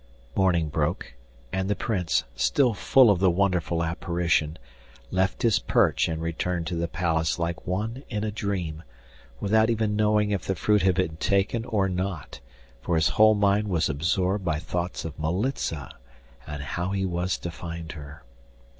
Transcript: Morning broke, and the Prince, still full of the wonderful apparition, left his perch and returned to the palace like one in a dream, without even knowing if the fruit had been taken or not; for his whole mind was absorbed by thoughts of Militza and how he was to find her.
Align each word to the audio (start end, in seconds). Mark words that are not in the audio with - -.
Morning 0.35 0.67
broke, 0.67 1.13
and 1.53 1.69
the 1.69 1.75
Prince, 1.75 2.23
still 2.35 2.73
full 2.73 3.11
of 3.11 3.19
the 3.19 3.29
wonderful 3.29 3.83
apparition, 3.83 4.57
left 5.11 5.43
his 5.43 5.59
perch 5.59 6.07
and 6.07 6.23
returned 6.23 6.65
to 6.65 6.75
the 6.75 6.87
palace 6.87 7.37
like 7.37 7.67
one 7.67 8.01
in 8.09 8.23
a 8.23 8.31
dream, 8.31 8.81
without 9.39 9.69
even 9.69 9.95
knowing 9.95 10.31
if 10.31 10.43
the 10.43 10.55
fruit 10.55 10.81
had 10.81 10.95
been 10.95 11.17
taken 11.17 11.65
or 11.65 11.87
not; 11.87 12.39
for 12.81 12.95
his 12.95 13.09
whole 13.09 13.35
mind 13.35 13.67
was 13.67 13.89
absorbed 13.89 14.43
by 14.43 14.57
thoughts 14.57 15.05
of 15.05 15.19
Militza 15.19 15.91
and 16.47 16.63
how 16.63 16.89
he 16.89 17.05
was 17.05 17.37
to 17.37 17.51
find 17.51 17.91
her. 17.91 18.23